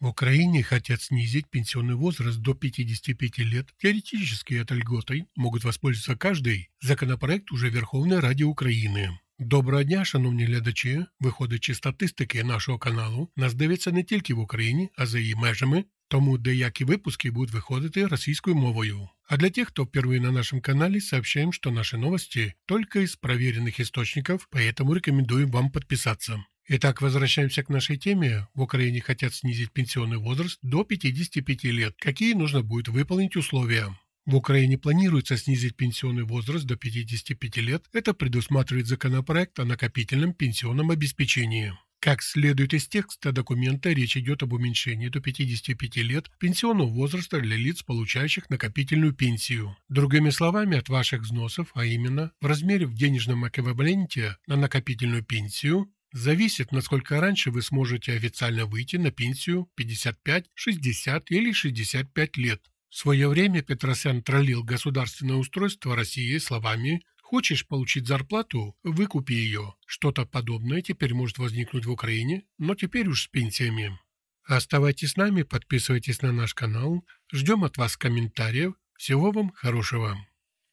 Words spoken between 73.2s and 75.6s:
с пенсиями. Оставайтесь с нами,